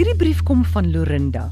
[0.00, 1.42] Hierdie brief kom van Lorinda.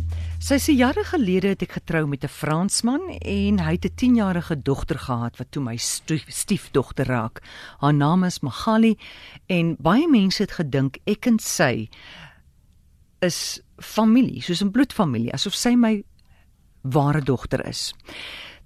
[0.41, 4.63] Sy sê jare gelede het ek getrou met 'n Fransman en hy het 'n 10-jarige
[4.63, 7.43] dogter gehad wat toe my stief, stiefdogter raak.
[7.81, 8.97] Haar naam is Magali
[9.49, 11.91] en baie mense het gedink ek en sy
[13.21, 16.03] is familie, soos 'n bloedfamilie, asof sy my
[16.81, 17.93] ware dogter is.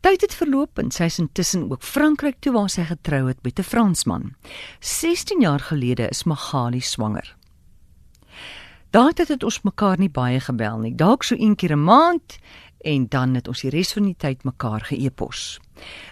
[0.00, 3.58] Tyd het verloop en sy is intussen ook Frankryk toe waar sy getrou het met
[3.58, 4.36] 'n Fransman.
[4.78, 7.36] 16 jaar gelede is Magali swanger.
[8.93, 10.90] Daai tyd het ons mekaar nie baie gebel nie.
[10.93, 12.36] Dalk so een keer 'n maand
[12.85, 15.61] en dan het ons die res van die tyd mekaar geëpos.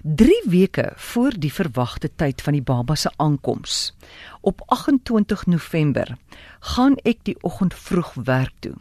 [0.02, 3.92] 3 weke voor die verwagte tyd van die baba se aankoms,
[4.40, 6.16] op 28 November,
[6.60, 8.74] gaan ek die oggend vroeg werk toe.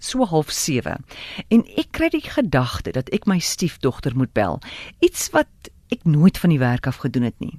[0.00, 1.04] So half 7.
[1.48, 4.60] En ek kry die gedagte dat ek my stiefdogter moet bel.
[4.98, 5.48] Iets wat
[5.88, 7.56] ek nooit van die werk af gedoen het nie.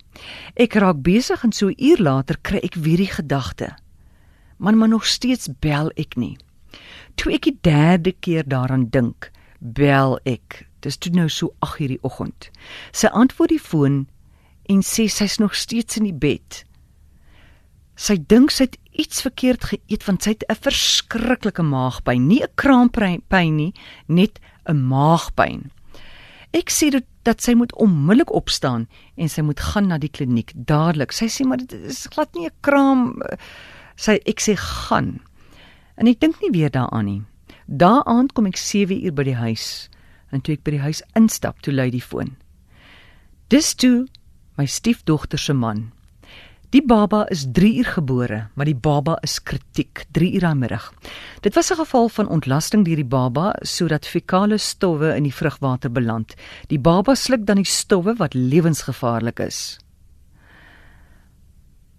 [0.54, 3.76] Ek raak besig en so 'n uur later kry ek weer die gedagte
[4.58, 6.38] maar maar nog steeds bel ek nie.
[7.16, 10.68] Toe ek die derde keer daaraan dink, bel ek.
[10.86, 12.50] Dis toe nou so 8:00 die oggend.
[12.92, 14.08] Sy antwoord die foon
[14.70, 16.64] en sê sy's nog steeds in die bed.
[17.96, 22.54] Sy dink sy het iets verkeerd geëet want sy het 'n verskriklike maagpyn, nie 'n
[22.56, 23.74] kraampyn nie,
[24.08, 24.40] net
[24.70, 25.72] 'n maagpyn.
[26.54, 30.54] Ek sê dat, dat sy moet onmiddellik opstaan en sy moet gaan na die kliniek
[30.56, 31.12] dadelik.
[31.12, 33.38] Sy sê maar dit is glad nie 'n kraam uh,
[33.98, 35.18] sy ek sê gaan.
[35.98, 37.22] En ek dink nie weer daaraan nie.
[37.68, 39.90] Daaraan kom ek 7 uur by die huis
[40.32, 42.36] en toe ek by die huis instap, toe lui die foon.
[43.52, 44.08] Dis toe
[44.60, 45.92] my stiefdogter se man.
[46.76, 50.92] Die baba is 3 uur gebore, maar die baba is kritiek, 3 uur aan middag.
[51.42, 55.92] Dit was 'n geval van ontlasting deur die baba sodat fekale stowwe in die vrugwater
[55.92, 56.36] beland.
[56.68, 59.80] Die baba sluk dan die stowwe wat lewensgevaarlik is.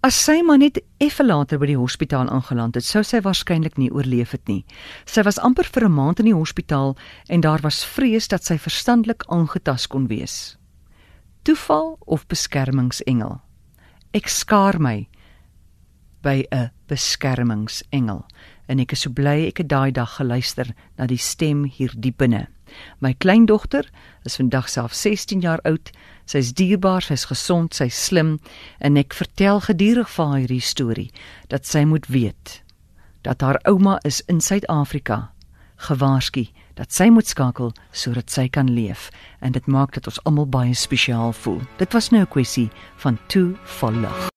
[0.09, 3.91] As sy maar net effe later by die hospitaal aangeland het, sou sy waarskynlik nie
[3.93, 4.63] oorleef het nie.
[5.05, 6.97] Sy was amper vir 'n maand in die hospitaal
[7.29, 10.57] en daar was vrees dat sy verstandelik aangetast kon wees.
[11.45, 13.43] Toeval of beskermingsengel?
[14.15, 15.09] Ek skaar my
[16.23, 18.25] by 'n beskermingsengel
[18.69, 22.17] en ek is so bly ek het daai dag geluister na die stem hier diep
[22.17, 22.49] binne.
[22.99, 23.91] My kleindogter
[24.25, 25.91] is vandag self 16 jaar oud.
[26.25, 28.39] Sy's dierbaar, sy's gesond, sy's slim
[28.79, 31.11] en ek vertel gedurig vir haar hierdie storie
[31.49, 32.63] dat sy moet weet
[33.27, 35.33] dat haar ouma is in Suid-Afrika
[35.89, 36.47] gewaarsku
[36.79, 39.09] dat sy moet skakel sodat sy kan leef
[39.43, 41.61] en dit maak dat ons almal baie spesiaal voel.
[41.79, 44.25] Dit was nou 'n kwessie van toe vol lig.